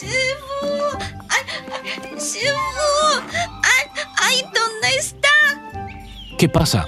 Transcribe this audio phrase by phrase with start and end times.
[0.00, 0.08] ¡Ay!
[2.18, 2.48] ¡Shifu!
[3.62, 4.02] ¡Ay!
[4.18, 4.42] ¡Ay!
[4.42, 5.28] ¿Dónde está?
[6.38, 6.86] ¿Qué pasa?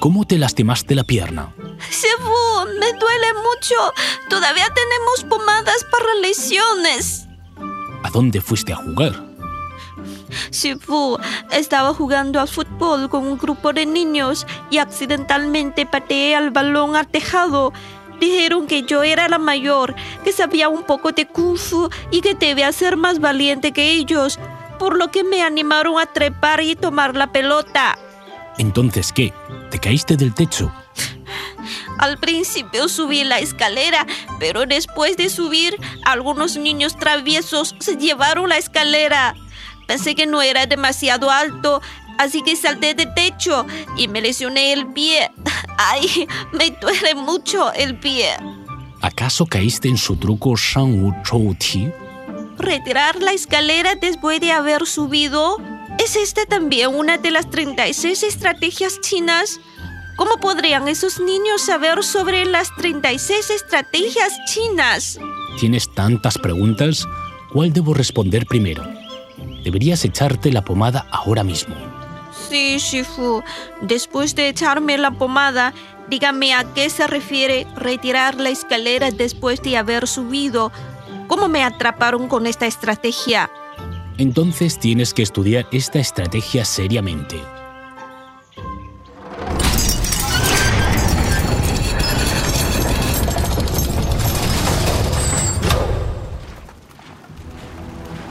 [0.00, 1.52] ¿Cómo te lastimaste la pierna?
[1.90, 3.74] Shifu, me duele mucho.
[4.28, 7.26] Todavía tenemos pomadas para lesiones.
[8.04, 9.12] ¿A dónde fuiste a jugar?
[10.50, 11.18] Shifu,
[11.50, 17.08] estaba jugando al fútbol con un grupo de niños y accidentalmente pateé al balón al
[17.08, 17.72] tejado.
[18.24, 22.32] Dijeron que yo era la mayor, que sabía un poco de kung fu y que
[22.32, 24.38] debía ser más valiente que ellos,
[24.78, 27.98] por lo que me animaron a trepar y tomar la pelota.
[28.56, 29.34] Entonces, ¿qué?
[29.70, 30.72] ¿Te caíste del techo?
[31.98, 34.06] Al principio subí la escalera,
[34.38, 39.34] pero después de subir, algunos niños traviesos se llevaron la escalera.
[39.86, 41.82] Pensé que no era demasiado alto,
[42.16, 43.66] así que salté de techo
[43.98, 45.30] y me lesioné el pie.
[45.78, 48.30] Ay, me duele mucho el pie.
[49.00, 51.90] ¿Acaso caíste en su truco Shang Wu Chou Ti?
[52.58, 55.58] ¿Retirar la escalera después de haber subido?
[55.98, 59.60] ¿Es esta también una de las 36 estrategias chinas?
[60.16, 65.18] ¿Cómo podrían esos niños saber sobre las 36 estrategias chinas?
[65.58, 67.06] ¿Tienes tantas preguntas?
[67.52, 68.84] ¿Cuál debo responder primero?
[69.64, 71.74] Deberías echarte la pomada ahora mismo.
[72.54, 73.42] Sí, Shifu.
[73.80, 75.74] Después de echarme la pomada,
[76.08, 80.70] dígame a qué se refiere retirar la escalera después de haber subido.
[81.26, 83.50] ¿Cómo me atraparon con esta estrategia?
[84.18, 87.42] Entonces tienes que estudiar esta estrategia seriamente.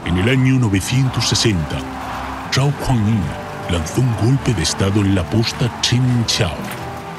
[0.06, 1.78] En el año 960,
[2.54, 6.56] Zhao Huangyin lanzó un golpe de estado en la posta Chen Chao,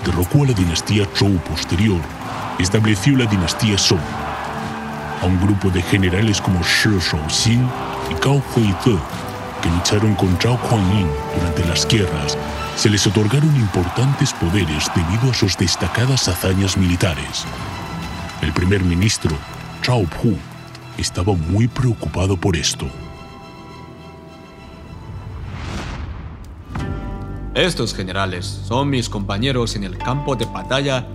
[0.05, 2.00] derrocó a la dinastía Zhou posterior,
[2.59, 4.00] estableció la dinastía Song.
[5.22, 7.69] A un grupo de generales como Shi Shaoxin
[8.11, 8.99] y Cao Huize,
[9.62, 12.37] que lucharon con Zhao Huangyin durante las guerras,
[12.76, 17.44] se les otorgaron importantes poderes debido a sus destacadas hazañas militares.
[18.43, 19.34] El primer ministro,
[19.82, 20.37] Zhao Pu,
[20.99, 22.87] estaba muy preocupado por esto.
[27.54, 31.06] Estos generales son mis compañeros en el campo de batalla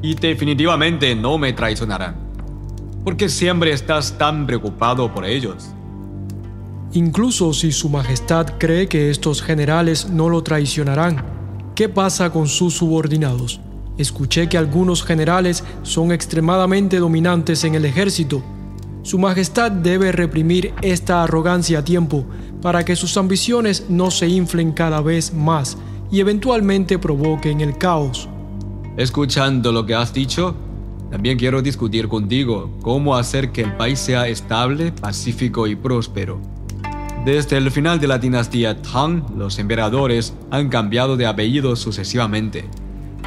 [0.00, 2.14] y definitivamente no me traicionarán.
[3.02, 5.70] ¿Por qué siempre estás tan preocupado por ellos?
[6.92, 11.24] Incluso si Su Majestad cree que estos generales no lo traicionarán,
[11.74, 13.60] ¿qué pasa con sus subordinados?
[13.98, 18.40] Escuché que algunos generales son extremadamente dominantes en el ejército.
[19.02, 22.24] Su Majestad debe reprimir esta arrogancia a tiempo
[22.62, 25.78] para que sus ambiciones no se inflen cada vez más
[26.10, 28.28] y eventualmente provoquen el caos.
[28.96, 30.54] Escuchando lo que has dicho,
[31.10, 36.40] también quiero discutir contigo cómo hacer que el país sea estable, pacífico y próspero.
[37.24, 42.64] Desde el final de la dinastía Tang, los emperadores han cambiado de apellido sucesivamente.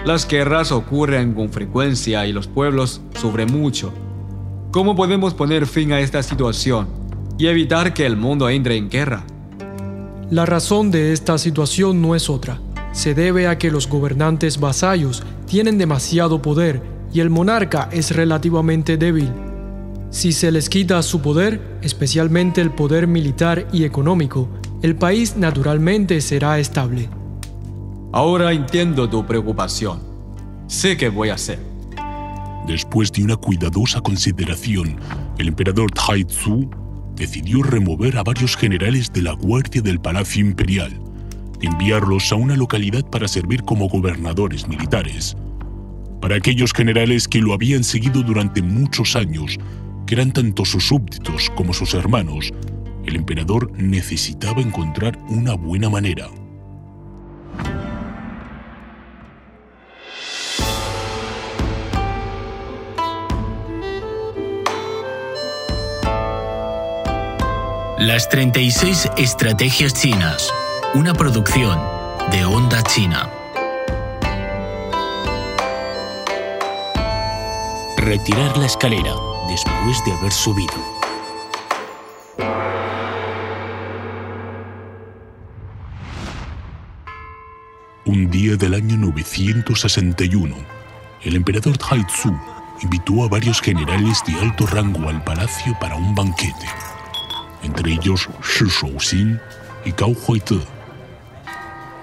[0.06, 3.94] Las guerras ocurren con frecuencia y los pueblos sufren mucho.
[4.72, 7.01] ¿Cómo podemos poner fin a esta situación
[7.42, 9.24] y evitar que el mundo entre en guerra?
[10.30, 12.62] La razón de esta situación no es otra.
[12.92, 18.96] Se debe a que los gobernantes vasallos tienen demasiado poder y el monarca es relativamente
[18.96, 19.32] débil.
[20.12, 24.48] Si se les quita su poder, especialmente el poder militar y económico,
[24.84, 27.10] el país naturalmente será estable.
[28.14, 30.00] Ahora entiendo tu preocupación.
[30.68, 31.58] Sé qué voy a hacer.
[32.68, 34.96] Después de una cuidadosa consideración,
[35.40, 36.70] el emperador Tai Tzu
[37.22, 40.92] decidió remover a varios generales de la guardia del Palacio Imperial,
[41.62, 45.38] enviarlos a una localidad para servir como gobernadores militares.
[46.20, 49.60] Para aquellos generales que lo habían seguido durante muchos años,
[50.08, 52.52] que eran tanto sus súbditos como sus hermanos,
[53.06, 56.28] el emperador necesitaba encontrar una buena manera.
[68.02, 70.52] Las 36 Estrategias Chinas,
[70.96, 71.80] una producción
[72.32, 73.30] de Onda China.
[77.98, 79.14] Retirar la escalera
[79.48, 80.74] después de haber subido.
[88.06, 90.56] Un día del año 961,
[91.22, 92.36] el emperador Tai Tzu
[92.82, 96.66] invitó a varios generales de alto rango al palacio para un banquete,
[97.64, 99.40] entre ellos Shi Shaoxin
[99.86, 100.60] y Cao Huize.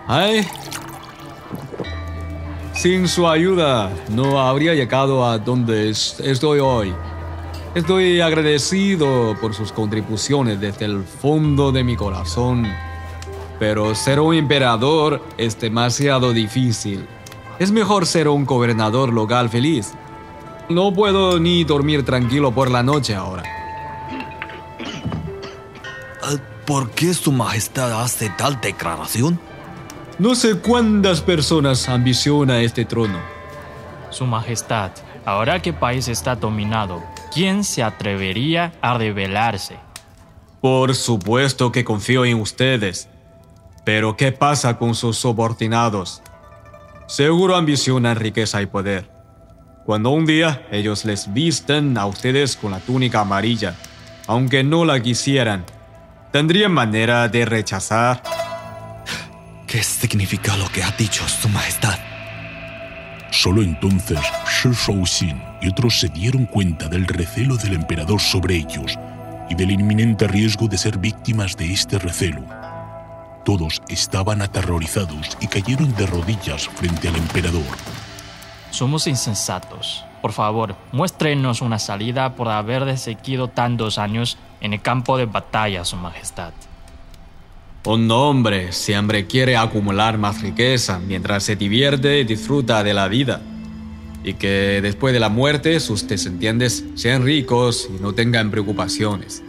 [0.06, 0.46] ¡Ay!
[2.74, 6.94] Sin su ayuda, no habría llegado a donde es- estoy hoy.
[7.74, 12.66] Estoy agradecido por sus contribuciones desde el fondo de mi corazón.
[13.58, 17.06] Pero ser un emperador es demasiado difícil.
[17.58, 19.92] Es mejor ser un gobernador local feliz.
[20.68, 23.42] No puedo ni dormir tranquilo por la noche ahora.
[26.68, 29.40] ¿Por qué Su Majestad hace tal declaración?
[30.18, 33.18] No sé cuántas personas ambiciona este trono.
[34.10, 34.90] Su Majestad,
[35.24, 39.78] ahora que el país está dominado, ¿quién se atrevería a rebelarse?
[40.60, 43.08] Por supuesto que confío en ustedes.
[43.86, 46.20] Pero ¿qué pasa con sus subordinados?
[47.06, 49.10] Seguro ambicionan riqueza y poder.
[49.86, 53.74] Cuando un día ellos les visten a ustedes con la túnica amarilla,
[54.26, 55.64] aunque no la quisieran,
[56.30, 58.22] ¿tendrían manera de rechazar?
[59.66, 61.98] ¿Qué significa lo que ha dicho Su Majestad?
[63.30, 68.98] Solo entonces Shi Shouxin y otros se dieron cuenta del recelo del emperador sobre ellos
[69.50, 72.44] y del inminente riesgo de ser víctimas de este recelo.
[73.44, 77.64] Todos estaban aterrorizados y cayeron de rodillas frente al emperador.
[78.70, 80.04] Somos insensatos.
[80.20, 85.84] Por favor, muéstrenos una salida por haber desequido tantos años en el campo de batalla,
[85.84, 86.52] Su Majestad.
[87.84, 93.40] Un hombre siempre quiere acumular más riqueza mientras se divierte y disfruta de la vida.
[94.24, 99.42] Y que después de la muerte sus descendientes sean ricos y no tengan preocupaciones.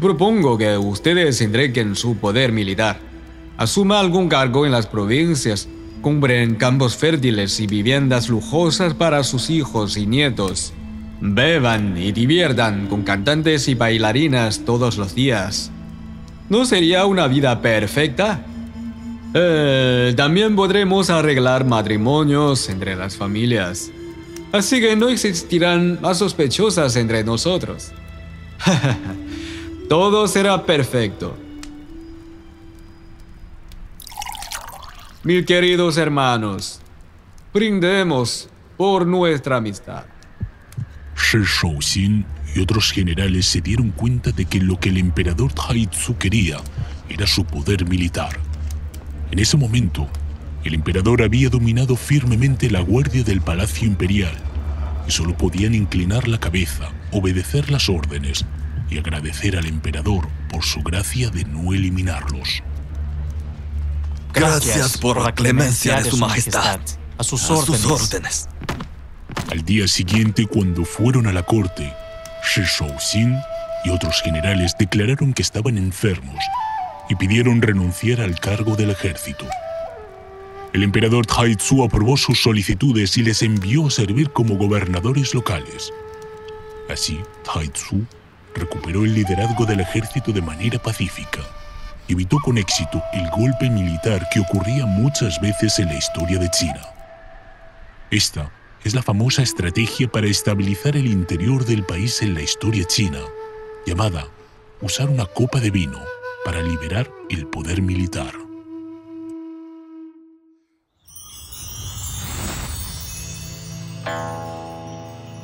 [0.00, 2.98] Propongo que ustedes entreguen su poder militar.
[3.56, 5.68] Asuma algún cargo en las provincias,
[6.02, 10.72] compren campos fértiles y viviendas lujosas para sus hijos y nietos.
[11.20, 15.70] Beban y diviertan con cantantes y bailarinas todos los días.
[16.48, 18.44] ¿No sería una vida perfecta?
[19.32, 23.90] Eh, también podremos arreglar matrimonios entre las familias.
[24.52, 27.90] Así que no existirán más sospechosas entre nosotros.
[29.88, 31.36] Todo será perfecto.
[35.24, 36.80] Mis queridos hermanos,
[37.52, 40.04] brindemos por nuestra amistad.
[41.16, 46.16] Shi Shouxin y otros generales se dieron cuenta de que lo que el emperador Tzu
[46.18, 46.58] quería
[47.08, 48.38] era su poder militar.
[49.30, 50.08] En ese momento,
[50.64, 54.34] el emperador había dominado firmemente la guardia del palacio imperial
[55.06, 58.44] y solo podían inclinar la cabeza, obedecer las órdenes
[58.90, 62.62] y agradecer al emperador por su gracia de no eliminarlos.
[64.32, 66.80] Gracias, por la clemencia de Su Majestad.
[67.18, 68.48] A sus A sus órdenes.
[69.50, 71.92] Al día siguiente, cuando fueron a la corte,
[72.42, 73.38] Shi Shouxin
[73.84, 76.42] y otros generales declararon que estaban enfermos
[77.10, 79.46] y pidieron renunciar al cargo del ejército.
[80.72, 85.92] El emperador Tzu aprobó sus solicitudes y les envió a servir como gobernadores locales.
[86.88, 88.04] Así, Tzu
[88.54, 91.40] recuperó el liderazgo del ejército de manera pacífica.
[92.08, 96.80] Evitó con éxito el golpe militar que ocurría muchas veces en la historia de China.
[98.10, 98.50] Esta
[98.84, 103.20] es la famosa estrategia para estabilizar el interior del país en la historia china,
[103.86, 104.28] llamada
[104.82, 105.98] usar una copa de vino
[106.44, 108.34] para liberar el poder militar.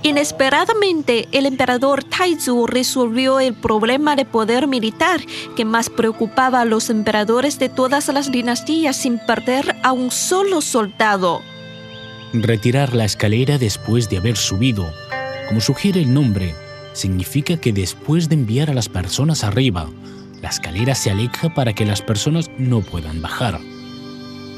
[0.03, 5.21] Inesperadamente, el emperador Taizu resolvió el problema de poder militar
[5.57, 10.61] que más preocupaba a los emperadores de todas las dinastías sin perder a un solo
[10.63, 11.43] soldado.
[12.33, 14.93] Retirar la escalera después de haber subido,
[15.49, 16.55] como sugiere el nombre,
[16.93, 19.89] significa que después de enviar a las personas arriba,
[20.41, 23.59] la escalera se aleja para que las personas no puedan bajar.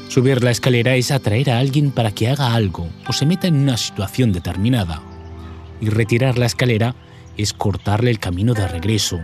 [0.07, 3.55] Subir la escalera es atraer a alguien para que haga algo o se meta en
[3.55, 5.01] una situación determinada.
[5.81, 6.93] Y retirar la escalera
[7.37, 9.19] es cortarle el camino de regreso,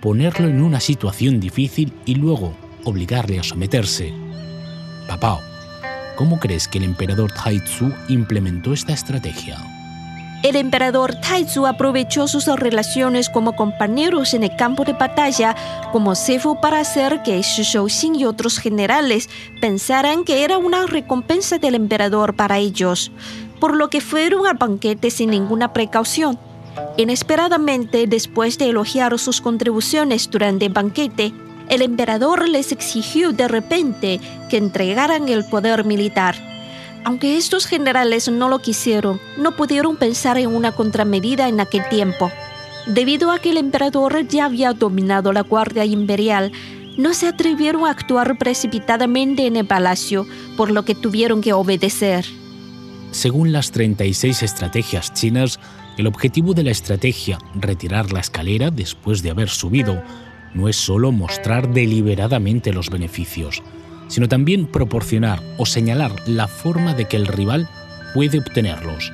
[0.00, 4.12] ponerlo en una situación difícil y luego obligarle a someterse.
[5.06, 5.40] Papá,
[6.16, 9.58] ¿cómo crees que el emperador Tzu implementó esta estrategia?
[10.42, 15.54] El emperador Taizu aprovechó sus relaciones como compañeros en el campo de batalla
[15.92, 21.58] como cebo para hacer que Shi Shouxin y otros generales pensaran que era una recompensa
[21.58, 23.12] del emperador para ellos,
[23.60, 26.36] por lo que fueron al banquete sin ninguna precaución.
[26.96, 31.32] Inesperadamente, después de elogiar sus contribuciones durante el banquete,
[31.68, 36.34] el emperador les exigió de repente que entregaran el poder militar.
[37.04, 42.30] Aunque estos generales no lo quisieron, no pudieron pensar en una contramedida en aquel tiempo.
[42.86, 46.52] Debido a que el emperador ya había dominado la Guardia Imperial,
[46.96, 50.26] no se atrevieron a actuar precipitadamente en el palacio,
[50.56, 52.24] por lo que tuvieron que obedecer.
[53.10, 55.60] según las 36 estrategias chinas,
[55.98, 60.02] el objetivo de la estrategia retirar la escalera después de haber subido
[60.54, 63.62] no es solo mostrar deliberadamente los beneficios,
[64.08, 67.68] sino también proporcionar o señalar la forma de que el rival
[68.14, 69.12] puede obtenerlos,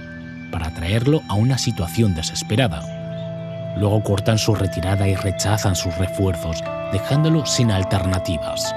[0.51, 3.77] para traerlo a una situación desesperada.
[3.79, 6.59] Luego cortan su retirada y rechazan sus refuerzos,
[6.93, 8.75] dejándolo sin alternativas.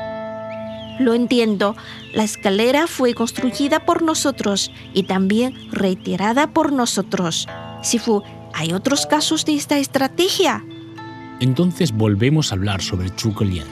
[1.00, 1.76] Lo entiendo.
[2.14, 7.48] La escalera fue construida por nosotros y también retirada por nosotros.
[7.82, 8.22] Sifu,
[8.54, 10.64] ¿hay otros casos de esta estrategia?
[11.42, 13.68] Entonces volvemos a hablar sobre Zhuge Liang.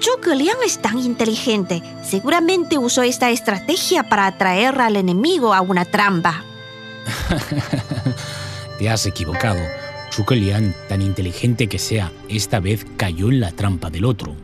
[0.00, 1.82] Zhuge Liang es tan inteligente.
[2.04, 6.44] Seguramente usó esta estrategia para atraer al enemigo a una trampa.
[8.78, 9.60] Te has equivocado.
[10.12, 14.36] Zhuge Liang, tan inteligente que sea, esta vez cayó en la trampa del otro.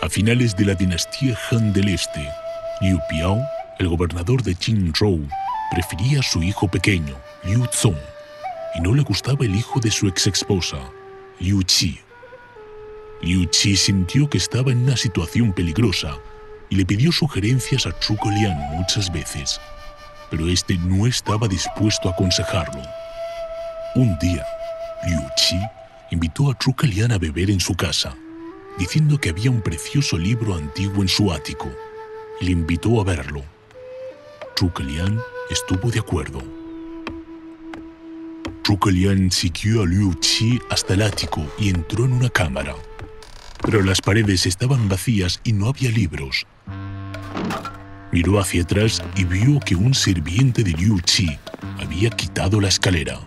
[0.00, 2.26] A finales de la dinastía Han del Este,
[2.80, 3.38] Liu Piao,
[3.80, 5.26] el gobernador de Qinzhou,
[5.70, 7.98] prefería a su hijo pequeño, Liu Zong,
[8.74, 10.78] y no le gustaba el hijo de su ex esposa,
[11.38, 12.00] Liu Qi.
[13.22, 16.18] Liu Qi sintió que estaba en una situación peligrosa
[16.68, 19.60] y le pidió sugerencias a Zhuge Liang muchas veces,
[20.30, 22.82] pero este no estaba dispuesto a aconsejarlo.
[23.94, 24.46] Un día,
[25.06, 25.60] Liu Qi
[26.10, 28.14] invitó a Zhuge Liang a beber en su casa
[28.78, 31.70] diciendo que había un precioso libro antiguo en su ático
[32.40, 33.42] y le invitó a verlo.
[34.58, 35.20] Zhuge Liang
[35.50, 36.40] estuvo de acuerdo.
[38.66, 42.76] Zhuge Liang siguió a Liu Qi hasta el ático y entró en una cámara.
[43.62, 46.46] Pero las paredes estaban vacías y no había libros.
[48.12, 51.36] Miró hacia atrás y vio que un sirviente de Liu Qi
[51.80, 53.18] había quitado la escalera.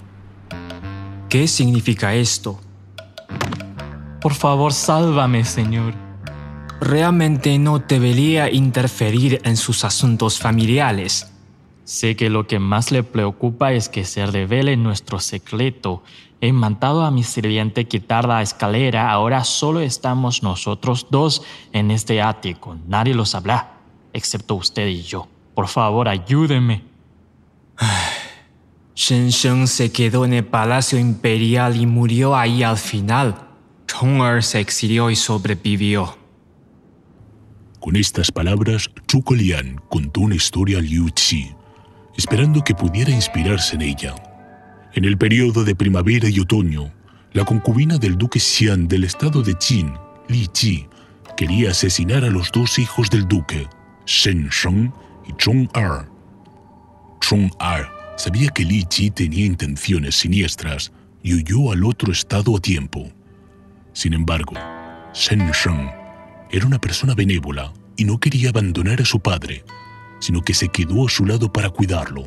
[1.29, 2.61] ¿Qué significa esto?
[4.21, 5.93] Por favor, sálvame, Señor.
[6.79, 11.32] Realmente no debería interferir en sus asuntos familiares.
[11.85, 16.03] Sé que lo que más le preocupa es que se revele nuestro secreto.
[16.39, 19.11] He mandado a mi sirviente quitar la escalera.
[19.11, 22.77] Ahora solo estamos nosotros dos en este ático.
[22.87, 23.79] Nadie lo sabrá,
[24.13, 25.27] excepto usted y yo.
[25.55, 26.83] Por favor, ayúdeme.
[28.95, 33.35] Shen Sheng se quedó en el Palacio Imperial y murió ahí al final.
[33.87, 36.17] Tong'er se exilió y sobrevivió.
[37.79, 41.53] Con estas palabras, Zhuge Liang contó una historia a Liu Qi,
[42.17, 44.15] esperando que pudiera inspirarse en ella.
[44.93, 46.91] En el periodo de primavera y otoño,
[47.33, 49.93] la concubina del duque Xian del estado de Qin,
[50.27, 50.87] Li Ji,
[51.35, 53.67] quería asesinar a los dos hijos del duque,
[54.05, 54.93] Shen Sheng
[55.27, 56.07] y Chong Er.
[57.21, 60.91] Chong Er sabía que Li Ji tenía intenciones siniestras
[61.23, 63.09] y huyó al otro estado a tiempo.
[63.93, 64.53] Sin embargo,
[65.13, 65.89] Shen Sheng
[66.51, 69.63] era una persona benévola y no quería abandonar a su padre,
[70.23, 72.23] sino que se quedó a su lado para cuidarlo.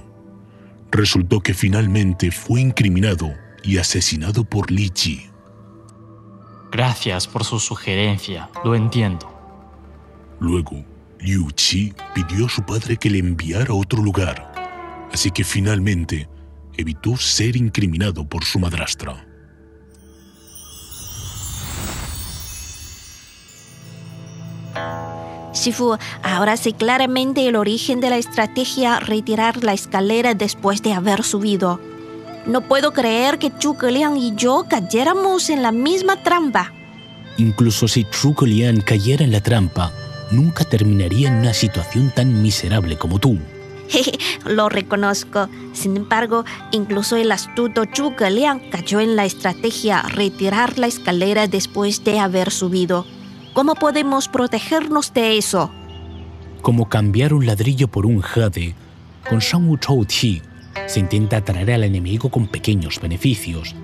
[0.90, 5.30] Resultó que finalmente fue incriminado y asesinado por Li Ji.
[6.70, 9.32] Gracias por su sugerencia, lo entiendo.
[10.40, 10.84] Luego,
[11.20, 16.28] Liu Qi pidió a su padre que le enviara a otro lugar, así que finalmente
[16.76, 19.25] evitó ser incriminado por su madrastra.
[25.66, 31.24] Shifu, ahora sé claramente el origen de la estrategia retirar la escalera después de haber
[31.24, 31.80] subido.
[32.46, 36.72] No puedo creer que Zhuge Liang y yo cayéramos en la misma trampa.
[37.38, 39.90] Incluso si Zhuge Liang cayera en la trampa,
[40.30, 43.36] nunca terminaría en una situación tan miserable como tú.
[44.44, 45.48] Lo reconozco.
[45.72, 52.04] Sin embargo, incluso el astuto Zhuge Liang cayó en la estrategia retirar la escalera después
[52.04, 53.04] de haber subido.
[53.56, 55.70] ¿Cómo podemos protegernos de eso?
[56.60, 58.74] Como cambiar un ladrillo por un jade,
[59.30, 60.42] con Shangwu Chou Ti
[60.84, 63.74] se intenta atraer al enemigo con pequeños beneficios.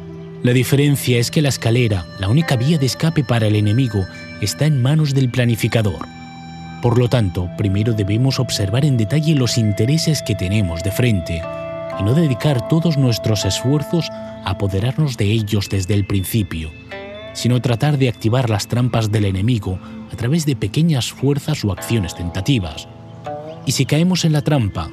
[0.42, 4.04] La diferencia es que la escalera, la única vía de escape para el enemigo,
[4.42, 6.06] está en manos del planificador.
[6.82, 11.42] Por lo tanto, primero debemos observar en detalle los intereses que tenemos de frente
[11.98, 16.70] y no dedicar todos nuestros esfuerzos a apoderarnos de ellos desde el principio,
[17.32, 19.78] sino tratar de activar las trampas del enemigo
[20.12, 22.88] a través de pequeñas fuerzas o acciones tentativas.
[23.66, 24.90] Y si caemos en la trampa,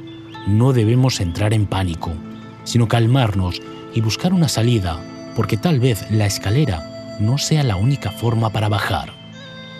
[0.47, 2.11] no debemos entrar en pánico,
[2.63, 3.61] sino calmarnos
[3.93, 4.99] y buscar una salida,
[5.35, 9.11] porque tal vez la escalera no sea la única forma para bajar.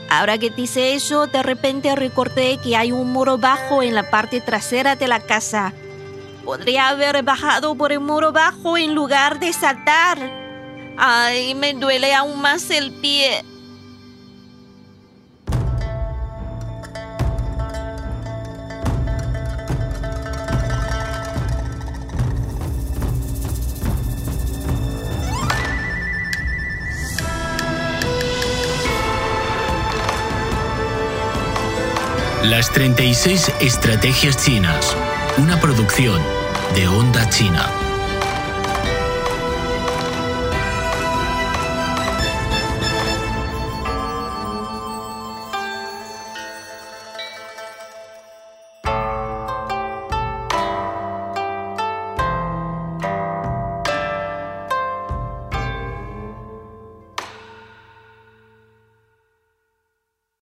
[0.09, 4.41] Ahora que dice eso, de repente recordé que hay un muro bajo en la parte
[4.41, 5.73] trasera de la casa.
[6.43, 10.38] Podría haber bajado por el muro bajo en lugar de saltar.
[11.01, 13.41] Ay, me duele aún más el pie.
[32.43, 34.97] Las 36 Estrategias Chinas,
[35.37, 36.21] una producción
[36.75, 37.88] de Onda China.